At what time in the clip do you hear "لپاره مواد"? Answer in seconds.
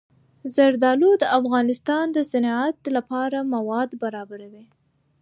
2.95-3.89